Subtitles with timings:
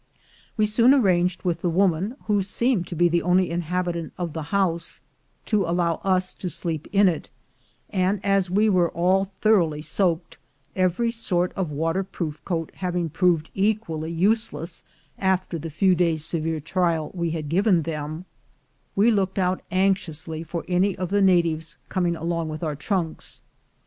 [0.57, 4.41] We soon arranged with the woman, who seemed to be the only inhabitant of the
[4.49, 4.99] house,
[5.45, 7.29] to allow us to sleep in it;
[7.87, 10.39] and as we were all thoroughly soaked,
[10.75, 14.83] every sort of waterproof coat hav ing proved equally useless
[15.19, 18.25] after the few days' severe trial we had given them,
[18.95, 23.43] we looked out anxiously for any of the natives coming along with our trunks.